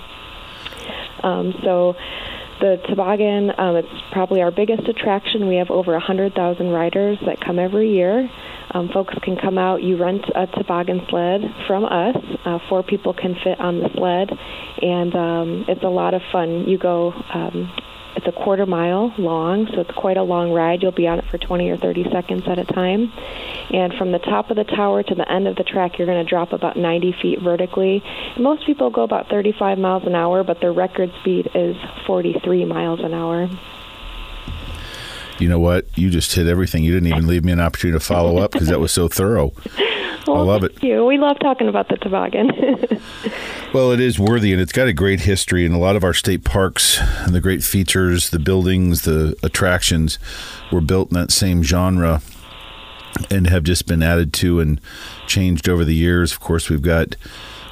[1.23, 1.95] Um, so
[2.61, 5.49] the toboggan, um, it's probably our biggest attraction.
[5.49, 8.29] We have over 100,000 riders that come every year.
[8.71, 9.83] Um, folks can come out.
[9.83, 12.17] You rent a toboggan sled from us.
[12.45, 14.31] Uh, four people can fit on the sled,
[14.83, 16.69] and um, it's a lot of fun.
[16.69, 17.73] You go um,
[18.19, 20.83] it's a quarter mile long, so it's quite a long ride.
[20.83, 23.13] You'll be on it for 20 or 30 seconds at a time.
[23.71, 26.25] And from the top of the tower to the end of the track, you're going
[26.25, 28.03] to drop about 90 feet vertically.
[28.37, 31.77] Most people go about 35 miles an hour, but their record speed is
[32.09, 33.49] 43 miles an hour.
[35.39, 35.87] You know what?
[35.97, 36.83] You just hit everything.
[36.83, 39.53] You didn't even leave me an opportunity to follow up because that was so thorough.
[40.29, 40.83] Well, I love it.
[40.83, 41.07] You.
[41.07, 42.51] We love talking about the toboggan.
[43.75, 45.65] well, it is worthy, and it's got a great history.
[45.65, 50.19] And a lot of our state parks and the great features, the buildings, the attractions,
[50.71, 52.21] were built in that same genre
[53.31, 54.81] and have just been added to and
[55.27, 56.33] changed over the years.
[56.33, 57.17] Of course, we've got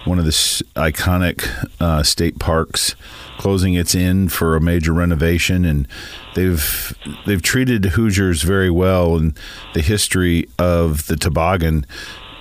[0.07, 0.31] one of the
[0.77, 1.49] iconic
[1.81, 2.95] uh, state parks
[3.39, 5.87] closing its end for a major renovation, and
[6.35, 9.17] they've they've treated Hoosiers very well.
[9.17, 9.37] And
[9.75, 11.85] the history of the toboggan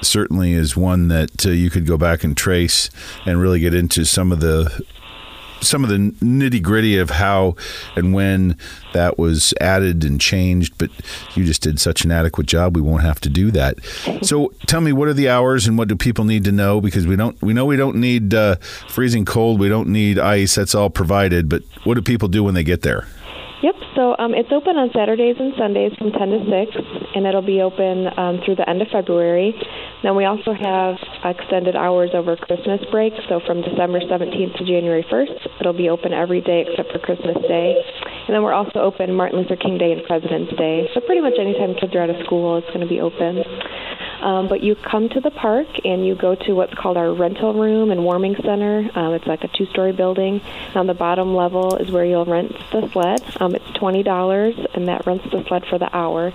[0.02, 2.90] certainly is one that uh, you could go back and trace
[3.26, 4.84] and really get into some of the
[5.62, 7.56] some of the nitty gritty of how
[7.96, 8.58] and when
[8.94, 10.90] that was added and changed, but
[11.34, 12.76] you just did such an adequate job.
[12.76, 13.84] We won't have to do that.
[14.22, 16.82] So, tell me, what are the hours and what do people need to know?
[16.82, 18.56] Because we don't, we know we don't need uh,
[18.88, 20.56] freezing cold, we don't need ice.
[20.56, 21.50] That's all provided.
[21.50, 23.08] But what do people do when they get there?
[23.66, 23.82] Yep.
[23.98, 27.66] So um, it's open on Saturdays and Sundays from 10 to 6, and it'll be
[27.66, 29.58] open um, through the end of February.
[30.06, 33.18] Then we also have extended hours over Christmas break.
[33.26, 37.42] So from December 17th to January 1st, it'll be open every day except for Christmas
[37.50, 37.74] Day.
[38.30, 40.86] And then we're also open Martin Luther King Day and President's Day.
[40.94, 43.42] So pretty much anytime kids are out of school, it's going to be open.
[44.22, 47.54] Um, but you come to the park and you go to what's called our rental
[47.54, 48.90] room and warming center.
[48.96, 50.42] Um, it's like a two story building.
[50.74, 53.22] On the bottom level is where you'll rent the sled.
[53.42, 56.34] Um, it's $20 and that rents the sled for the hour.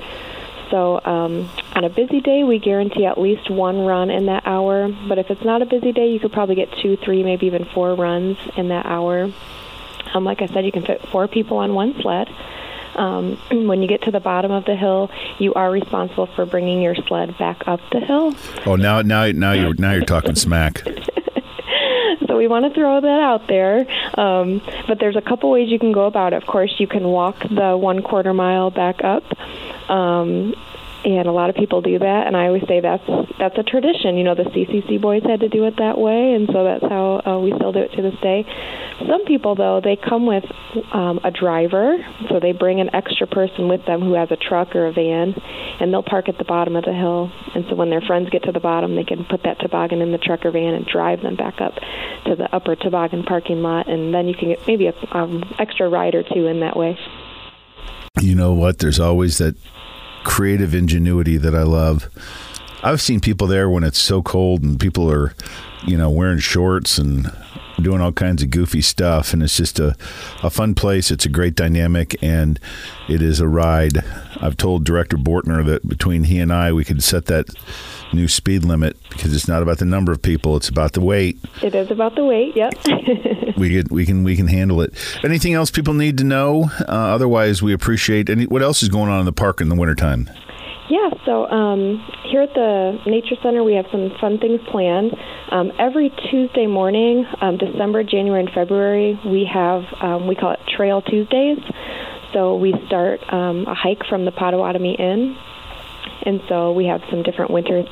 [0.70, 4.88] So um, on a busy day, we guarantee at least one run in that hour.
[5.08, 7.64] But if it's not a busy day, you could probably get two, three, maybe even
[7.64, 9.32] four runs in that hour.
[10.14, 12.28] Um, like I said, you can fit four people on one sled.
[13.00, 16.82] Um, when you get to the bottom of the hill, you are responsible for bringing
[16.82, 18.34] your sled back up the hill.
[18.66, 20.82] Oh, now, now, now you're now you're talking smack.
[22.26, 23.86] so we want to throw that out there.
[24.18, 26.42] Um, but there's a couple ways you can go about it.
[26.42, 29.24] Of course, you can walk the one quarter mile back up.
[29.90, 30.54] Um,
[31.04, 33.06] and a lot of people do that and i always say that's
[33.40, 34.16] that's a tradition.
[34.16, 37.22] You know the ccc boys had to do it that way and so that's how
[37.24, 38.44] uh, we still do it to this day.
[39.08, 40.44] Some people though they come with
[40.92, 41.96] um, a driver
[42.28, 45.34] so they bring an extra person with them who has a truck or a van
[45.80, 47.32] and they'll park at the bottom of the hill.
[47.54, 50.12] And so when their friends get to the bottom they can put that toboggan in
[50.12, 51.76] the truck or van and drive them back up
[52.26, 55.88] to the upper toboggan parking lot and then you can get maybe a um, extra
[55.88, 56.98] ride or two in that way.
[58.20, 58.78] You know what?
[58.78, 59.56] There's always that
[60.24, 62.10] creative ingenuity that I love.
[62.82, 65.34] I've seen people there when it's so cold and people are,
[65.86, 67.30] you know, wearing shorts and
[67.80, 69.32] doing all kinds of goofy stuff.
[69.32, 69.96] And it's just a,
[70.42, 71.10] a fun place.
[71.10, 72.58] It's a great dynamic and
[73.08, 74.04] it is a ride.
[74.40, 77.48] I've told Director Bortner that between he and I, we could set that
[78.12, 81.38] new speed limit because it's not about the number of people; it's about the weight.
[81.62, 82.56] It is about the weight.
[82.56, 82.74] Yep.
[83.56, 84.94] we get we can we can handle it.
[85.22, 86.70] Anything else people need to know?
[86.80, 86.84] Uh,
[87.14, 88.30] otherwise, we appreciate.
[88.30, 90.30] Any what else is going on in the park in the wintertime?
[90.90, 95.14] Yeah, so um, here at the Nature Center, we have some fun things planned.
[95.50, 100.58] Um, every Tuesday morning, um, December, January, and February, we have, um, we call it
[100.66, 101.58] Trail Tuesdays.
[102.32, 105.36] So we start um, a hike from the Potawatomi Inn
[106.22, 107.84] and so we have some different winter,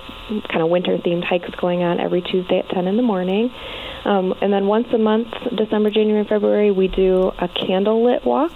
[0.49, 3.53] kind of winter themed hikes going on every Tuesday at 10 in the morning.
[4.05, 8.25] Um, and then once a month, December, January, and February, we do a candle lit
[8.25, 8.53] walk.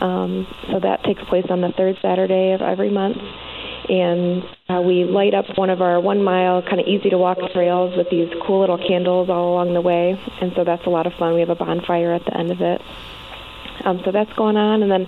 [0.00, 3.18] Um, so that takes place on the third Saturday of every month.
[3.88, 7.38] And uh, we light up one of our one mile, kind of easy to walk
[7.52, 10.18] trails with these cool little candles all along the way.
[10.40, 11.34] And so that's a lot of fun.
[11.34, 12.80] We have a bonfire at the end of it.
[13.84, 14.82] Um, so that's going on.
[14.82, 15.06] And then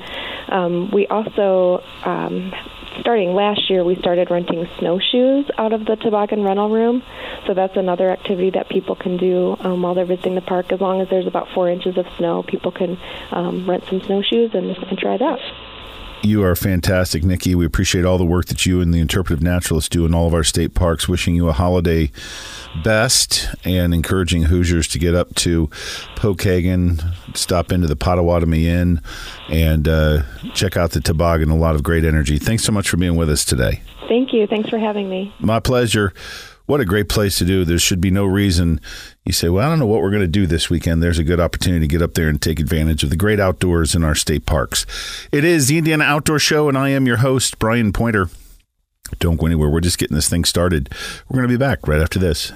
[0.49, 2.53] um, we also um,
[3.01, 7.03] starting last year, we started renting snowshoes out of the toboggan rental room.
[7.47, 10.73] So that's another activity that people can do um, while they're visiting the park.
[10.73, 12.99] As long as there's about four inches of snow, people can
[13.31, 15.39] um, rent some snowshoes and, and try that.
[16.25, 17.55] You are fantastic, Nikki.
[17.55, 20.33] We appreciate all the work that you and the interpretive naturalists do in all of
[20.33, 21.07] our state parks.
[21.07, 22.11] Wishing you a holiday
[22.83, 25.67] best and encouraging Hoosiers to get up to
[26.17, 29.03] Pokagon, stop into the Potawatomi Inn,
[29.51, 30.23] and uh,
[30.55, 31.51] check out the toboggan.
[31.51, 32.39] A lot of great energy.
[32.39, 33.83] Thanks so much for being with us today.
[34.09, 34.47] Thank you.
[34.47, 35.35] Thanks for having me.
[35.41, 36.15] My pleasure
[36.67, 37.65] what a great place to do.
[37.65, 38.81] There should be no reason
[39.25, 41.03] you say, well, I don't know what we're going to do this weekend.
[41.03, 43.95] There's a good opportunity to get up there and take advantage of the great outdoors
[43.95, 44.85] in our state parks.
[45.33, 48.29] It is the Indiana Outdoor Show, and I am your host, Brian Pointer.
[49.19, 49.71] Don't go anywhere.
[49.71, 50.93] We're just getting this thing started.
[51.29, 52.53] We're going to be back right after this.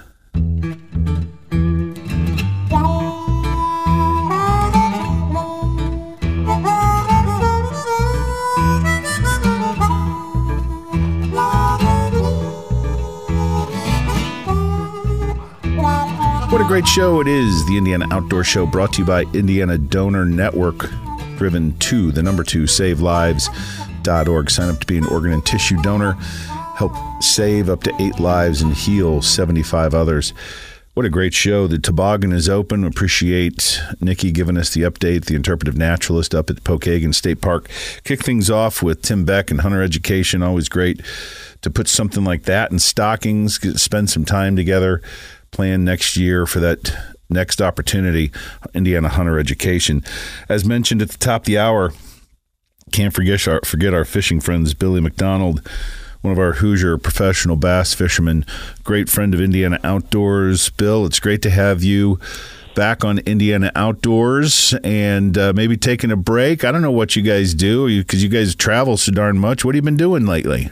[16.78, 17.66] Great show it is.
[17.66, 20.88] The Indiana Outdoor Show brought to you by Indiana Donor Network,
[21.36, 24.48] driven to the number two savelives.org.
[24.48, 26.12] Sign up to be an organ and tissue donor.
[26.76, 30.32] Help save up to eight lives and heal 75 others.
[30.94, 31.66] What a great show.
[31.66, 32.84] The toboggan is open.
[32.84, 37.68] Appreciate Nikki giving us the update, the interpretive naturalist up at Pokagon State Park.
[38.04, 40.44] Kick things off with Tim Beck and Hunter Education.
[40.44, 41.02] Always great
[41.62, 45.02] to put something like that in stockings, spend some time together
[45.50, 46.94] plan next year for that
[47.30, 48.30] next opportunity,
[48.74, 50.02] Indiana Hunter Education.
[50.48, 51.92] As mentioned at the top of the hour,
[52.92, 55.66] can't forget our, forget our fishing friends, Billy McDonald,
[56.22, 58.44] one of our Hoosier professional bass fishermen,
[58.82, 60.70] great friend of Indiana Outdoors.
[60.70, 62.18] Bill, it's great to have you
[62.74, 66.64] back on Indiana Outdoors and uh, maybe taking a break.
[66.64, 69.64] I don't know what you guys do because you, you guys travel so darn much.
[69.64, 70.70] What have you been doing lately?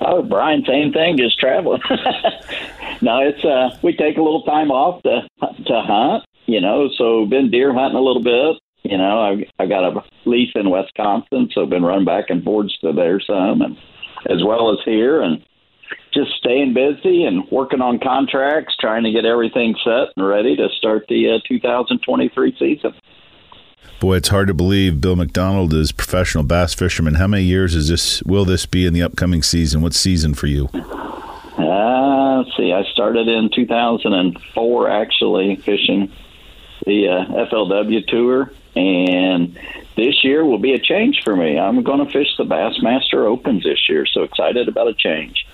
[0.00, 1.80] Oh, Brian, same thing, just traveling.
[3.02, 6.88] no, it's uh, we take a little time off to to hunt, you know.
[6.96, 8.60] So been deer hunting a little bit.
[8.82, 12.70] You know, I've I got a lease in Wisconsin, so been running back and forth
[12.82, 13.76] to there some, and
[14.28, 15.44] as well as here, and
[16.12, 20.68] just staying busy and working on contracts, trying to get everything set and ready to
[20.76, 22.94] start the uh, 2023 season.
[24.00, 27.14] Boy, it's hard to believe Bill McDonald is professional bass fisherman.
[27.14, 28.22] How many years is this?
[28.22, 29.82] Will this be in the upcoming season?
[29.82, 30.68] What season for you?
[31.62, 32.72] Uh, let's see.
[32.72, 36.12] I started in 2004, actually fishing
[36.86, 39.58] the uh, FLW tour, and
[39.96, 41.58] this year will be a change for me.
[41.58, 45.46] I'm going to fish the Bassmaster Opens this year, so excited about a change.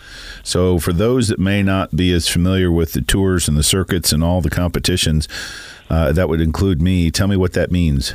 [0.42, 4.12] So, for those that may not be as familiar with the tours and the circuits
[4.12, 5.26] and all the competitions,
[5.90, 7.10] uh, that would include me.
[7.10, 8.14] Tell me what that means.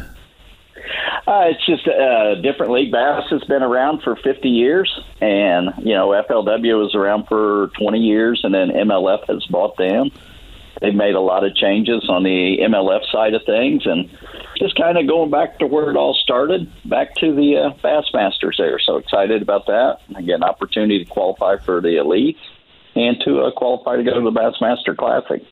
[1.27, 2.91] Uh, it's just a uh, different league.
[2.91, 7.99] Bass has been around for 50 years, and you know FLW was around for 20
[7.99, 10.11] years, and then MLF has bought them.
[10.81, 14.09] They've made a lot of changes on the MLF side of things, and
[14.57, 18.57] just kind of going back to where it all started, back to the uh, Bassmasters
[18.57, 18.79] there.
[18.79, 19.99] So excited about that.
[20.15, 22.37] Again, opportunity to qualify for the elite
[22.95, 25.43] and to uh, qualify to go to the Bassmaster Classic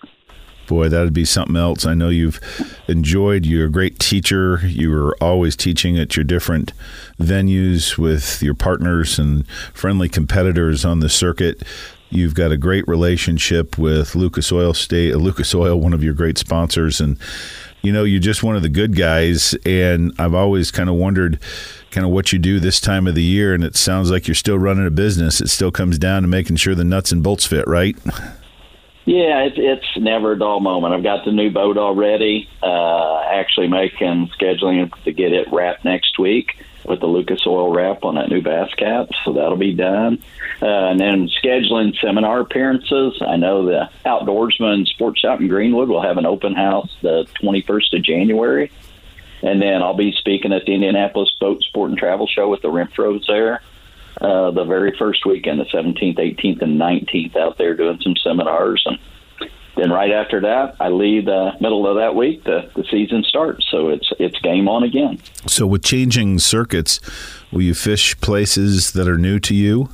[0.70, 1.86] boy, that'd be something else.
[1.86, 2.40] I know you've
[2.88, 3.46] enjoyed.
[3.46, 4.62] You're a great teacher.
[4.64, 6.72] You were always teaching at your different
[7.20, 11.64] venues with your partners and friendly competitors on the circuit.
[12.12, 16.14] You've got a great relationship with Lucas Oil State, uh, Lucas Oil, one of your
[16.14, 17.18] great sponsors, and
[17.82, 21.40] you know, you're just one of the good guys, and I've always kind of wondered
[21.92, 24.36] kind of what you do this time of the year, and it sounds like you're
[24.36, 25.40] still running a business.
[25.42, 27.98] It still comes down to making sure the nuts and bolts fit, right?
[29.06, 30.94] Yeah, it's it's never a dull moment.
[30.94, 32.48] I've got the new boat already.
[32.62, 38.04] Uh, actually, making scheduling to get it wrapped next week with the Lucas Oil wrap
[38.04, 40.22] on that new Bass Cat, so that'll be done.
[40.62, 43.22] Uh, and then scheduling seminar appearances.
[43.26, 47.98] I know the Outdoorsman Sports Shop in Greenwood will have an open house the 21st
[47.98, 48.72] of January.
[49.42, 52.68] And then I'll be speaking at the Indianapolis Boat Sport and Travel Show with the
[52.68, 53.62] Renfros there
[54.22, 58.84] uh, the very first weekend, the 17th, 18th, and 19th, out there doing some seminars.
[58.86, 59.00] And
[59.78, 62.44] then right after that, I leave the middle of that week.
[62.44, 65.20] The, the season starts, so it's it's game on again.
[65.48, 67.00] So with changing circuits,
[67.52, 69.90] will you fish places that are new to you?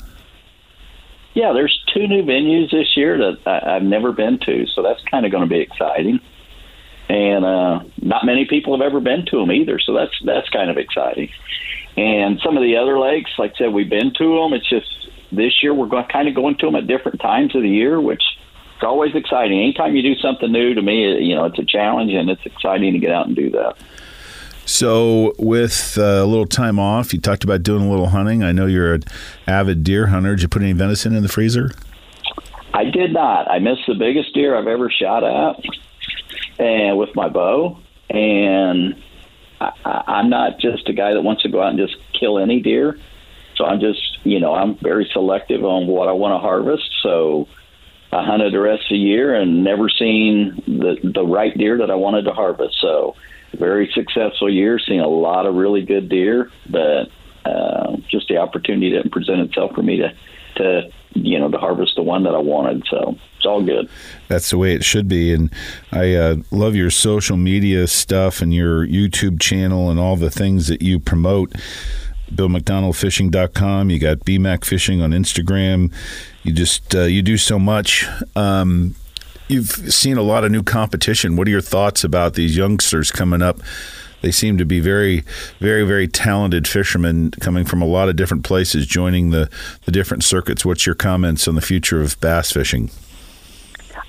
[1.36, 5.04] Yeah, there's two new venues this year that I, I've never been to, so that's
[5.12, 6.20] kind of going to be exciting.
[7.10, 10.72] And uh, not many people have ever been to them either, so that's that's kind
[10.72, 11.30] of exciting.
[11.98, 14.54] And some of the other lakes, like I said, we've been to them.
[14.54, 17.62] It's just this year we're going, kind of going to them at different times of
[17.62, 18.22] the year, which
[18.78, 19.60] is always exciting.
[19.60, 22.94] Anytime you do something new, to me, you know, it's a challenge and it's exciting
[22.94, 23.78] to get out and do that.
[24.68, 28.44] So, with uh, a little time off, you talked about doing a little hunting.
[28.44, 29.04] I know you're an
[29.46, 30.36] avid deer hunter.
[30.36, 31.70] Did you put any venison in the freezer?
[32.74, 33.50] I did not.
[33.50, 35.64] I missed the biggest deer I've ever shot at,
[36.60, 37.78] and with my bow.
[38.10, 39.02] And
[39.84, 42.62] I, I'm not just a guy that wants to go out and just kill any
[42.62, 43.00] deer.
[43.56, 46.90] So I'm just, you know, I'm very selective on what I want to harvest.
[47.02, 47.48] So
[48.12, 51.90] I hunted the rest of the year and never seen the the right deer that
[51.90, 52.76] I wanted to harvest.
[52.82, 53.16] So
[53.54, 57.10] very successful year, seeing a lot of really good deer, but
[57.46, 60.14] uh, just the opportunity didn't present itself for me to
[60.58, 62.84] to you know to harvest the one that I wanted.
[62.90, 63.90] So it's all good.
[64.28, 65.34] That's the way it should be.
[65.34, 65.52] And
[65.92, 70.68] I uh, love your social media stuff and your YouTube channel and all the things
[70.68, 71.54] that you promote.
[72.34, 73.90] BillMcDonaldFishing.com.
[73.90, 75.94] You got BMAC Fishing on Instagram.
[76.44, 78.06] You just uh, you do so much.
[78.36, 78.96] Um,
[79.48, 81.36] you've seen a lot of new competition.
[81.36, 83.60] What are your thoughts about these youngsters coming up?
[84.26, 85.24] They seem to be very,
[85.60, 89.52] very, very talented fishermen coming from a lot of different places, joining the,
[89.84, 90.66] the different circuits.
[90.66, 92.90] What's your comments on the future of bass fishing?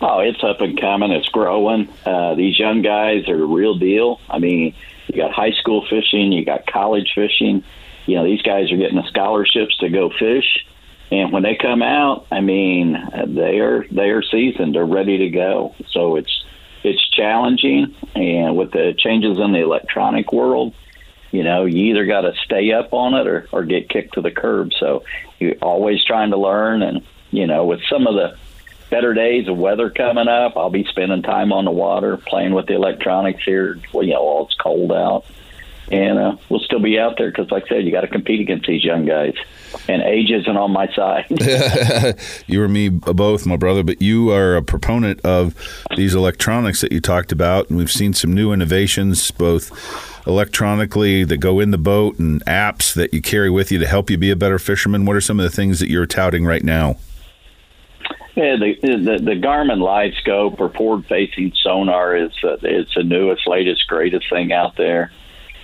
[0.00, 1.10] Oh, it's up and coming.
[1.12, 1.90] It's growing.
[2.06, 4.18] Uh, these young guys are a real deal.
[4.30, 4.74] I mean,
[5.08, 7.62] you got high school fishing, you got college fishing.
[8.06, 10.64] You know, these guys are getting the scholarships to go fish,
[11.10, 14.76] and when they come out, I mean, they are they are seasoned.
[14.76, 15.74] They're ready to go.
[15.90, 16.42] So it's
[16.86, 20.74] it's challenging, and with the changes in the electronic world,
[21.32, 24.20] you know, you either got to stay up on it or or get kicked to
[24.20, 24.72] the curb.
[24.78, 25.04] So
[25.38, 28.36] you're always trying to learn, and you know, with some of the
[28.90, 30.56] better days of weather coming up.
[30.56, 33.78] I'll be spending time on the water, playing with the electronics here.
[33.92, 35.24] Well, you know, while it's cold out,
[35.90, 38.40] and uh, we'll still be out there because, like I said, you got to compete
[38.40, 39.34] against these young guys,
[39.88, 41.26] and age isn't on my side.
[42.46, 43.82] you or me both, my brother.
[43.82, 45.54] But you are a proponent of
[45.96, 49.70] these electronics that you talked about, and we've seen some new innovations, both
[50.26, 54.10] electronically that go in the boat and apps that you carry with you to help
[54.10, 55.04] you be a better fisherman.
[55.04, 56.96] What are some of the things that you're touting right now?
[58.34, 63.86] Yeah, the, the the Garmin LiveScope or forward-facing sonar is uh, it's the newest, latest,
[63.86, 65.10] greatest thing out there,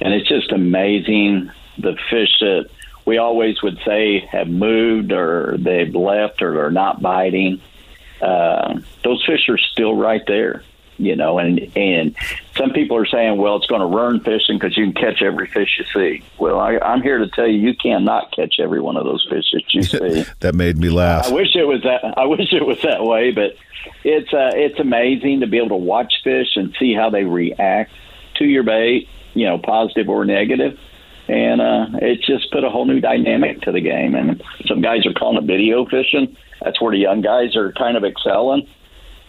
[0.00, 2.70] and it's just amazing the fish that
[3.04, 7.60] we always would say have moved or they've left or they're not biting.
[8.20, 10.62] Uh, those fish are still right there
[11.02, 12.14] you know, and and
[12.56, 15.46] some people are saying, well, it's going to run fishing because you can catch every
[15.48, 16.22] fish you see.
[16.38, 19.44] Well, I, I'm here to tell you, you cannot catch every one of those fish
[19.52, 19.82] that you
[20.24, 20.30] see.
[20.40, 21.26] that made me laugh.
[21.26, 22.16] I wish it was that.
[22.16, 23.56] I wish it was that way, but
[24.04, 27.90] it's uh, it's amazing to be able to watch fish and see how they react
[28.36, 30.78] to your bait, you know, positive or negative.
[31.28, 34.14] And uh, it's just put a whole new dynamic to the game.
[34.14, 36.36] And some guys are calling it video fishing.
[36.60, 38.66] That's where the young guys are kind of excelling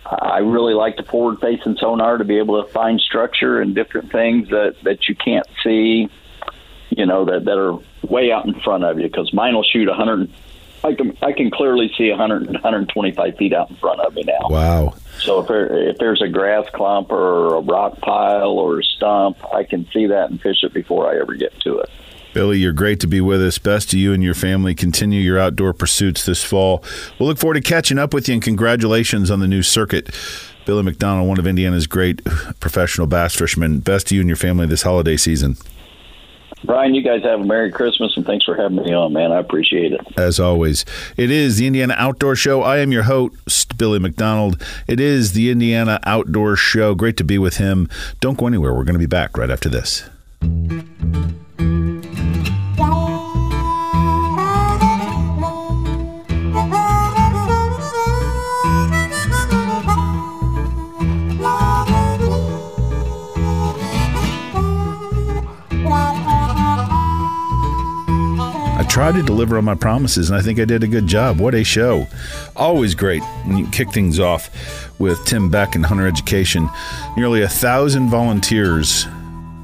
[0.06, 4.12] I really like the forward facing sonar to be able to find structure and different
[4.12, 6.10] things that, that you can't see,
[6.90, 9.88] you know, that, that are way out in front of you because mine will shoot
[9.88, 10.30] 100.
[10.84, 14.50] I can, I can clearly see 100, 125 feet out in front of me now.
[14.50, 14.96] Wow.
[15.20, 19.38] So if, there, if there's a grass clump or a rock pile or a stump,
[19.54, 21.90] I can see that and fish it before I ever get to it.
[22.34, 23.60] Billy, you're great to be with us.
[23.60, 24.74] Best to you and your family.
[24.74, 26.84] Continue your outdoor pursuits this fall.
[27.20, 30.10] We'll look forward to catching up with you and congratulations on the new circuit.
[30.66, 32.24] Billy McDonald, one of Indiana's great
[32.60, 33.80] professional bass fishermen.
[33.80, 35.58] Best to you and your family this holiday season.
[36.64, 39.32] Brian, you guys have a Merry Christmas and thanks for having me on, man.
[39.32, 40.02] I appreciate it.
[40.18, 40.86] As always,
[41.18, 42.62] it is the Indiana Outdoor Show.
[42.62, 44.62] I am your host, Billy McDonald.
[44.88, 46.96] It is the Indiana Outdoor Show.
[46.96, 47.90] Great to be with him.
[48.22, 48.74] Don't go anywhere.
[48.74, 50.10] We're going to be back right after this.
[68.94, 71.40] Tried to deliver on my promises, and I think I did a good job.
[71.40, 72.06] What a show!
[72.56, 74.52] Always great when you kick things off
[75.00, 76.70] with Tim Beck and Hunter Education.
[77.18, 79.06] Nearly a thousand volunteers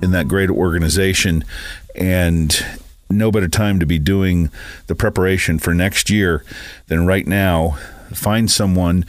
[0.02, 1.46] in that great organization,
[1.94, 2.66] and
[3.12, 4.50] no better time to be doing
[4.88, 6.44] the preparation for next year
[6.88, 7.78] than right now.
[8.12, 9.06] Find someone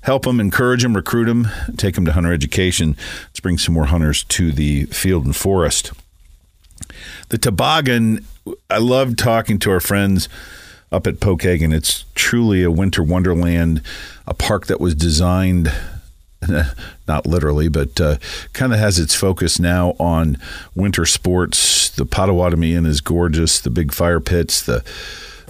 [0.00, 2.96] help them, encourage them, recruit them, take them to hunter education.
[3.24, 5.92] Let's bring some more hunters to the field and forest.
[7.28, 8.24] The toboggan
[8.68, 10.28] I love talking to our friends
[10.92, 11.72] up at Pokagon.
[11.72, 13.82] It's truly a winter wonderland,
[14.26, 15.72] a park that was designed
[17.08, 18.16] not literally, but uh,
[18.52, 20.38] kind of has its focus now on
[20.74, 21.90] winter sports.
[21.90, 23.60] The Potawatomi Inn is gorgeous.
[23.60, 24.62] The big fire pits.
[24.62, 24.84] The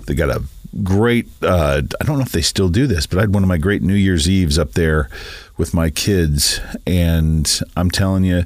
[0.07, 0.43] they got a
[0.82, 1.28] great.
[1.43, 3.59] Uh, I don't know if they still do this, but I had one of my
[3.59, 5.09] great New Year's Eves up there
[5.57, 8.45] with my kids, and I'm telling you,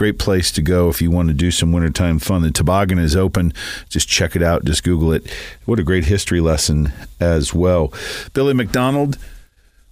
[0.00, 2.40] great place to go if you want to do some wintertime fun.
[2.40, 3.52] The toboggan is open.
[3.90, 4.64] Just check it out.
[4.64, 5.30] Just Google it.
[5.66, 6.90] What a great history lesson
[7.20, 7.92] as well.
[8.32, 9.18] Billy McDonald,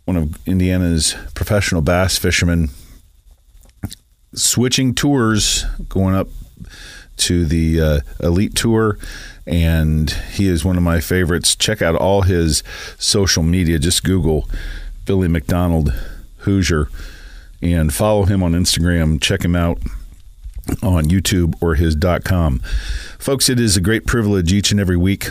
[0.06, 2.70] one of Indiana's professional bass fishermen,
[4.32, 6.28] switching tours, going up
[7.18, 8.96] to the uh, Elite Tour
[9.46, 11.54] and he is one of my favorites.
[11.54, 12.62] Check out all his
[12.96, 13.78] social media.
[13.78, 14.48] Just Google
[15.04, 15.92] Billy McDonald
[16.38, 16.88] Hoosier
[17.60, 19.20] and follow him on Instagram.
[19.20, 19.78] Check him out
[20.82, 22.60] on YouTube or his .com.
[23.18, 25.28] Folks, it is a great privilege each and every week.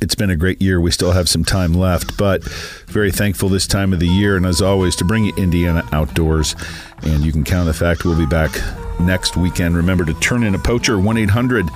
[0.00, 0.80] It's been a great year.
[0.80, 2.44] We still have some time left, but
[2.86, 4.36] very thankful this time of the year.
[4.36, 6.54] And as always, to bring you Indiana outdoors.
[7.02, 8.52] And you can count the fact we'll be back
[9.00, 9.76] next weekend.
[9.76, 11.68] Remember to turn in a poacher 1 800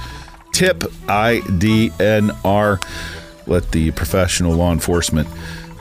[0.52, 0.78] tip
[1.08, 2.82] IDNR.
[3.46, 5.28] Let the professional law enforcement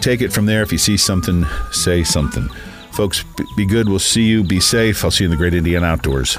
[0.02, 0.62] take it from there.
[0.62, 2.50] If you see something, say something.
[2.96, 3.24] Folks,
[3.58, 3.90] be good.
[3.90, 4.44] We'll see you.
[4.44, 5.04] Be safe.
[5.04, 6.38] I'll see you in the great Indiana outdoors.